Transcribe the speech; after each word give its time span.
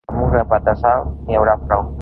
Amb 0.11 0.21
un 0.27 0.31
grapat 0.35 0.65
de 0.69 0.75
sal 0.79 1.07
n'hi 1.29 1.41
haurà 1.41 1.57
prou. 1.69 1.89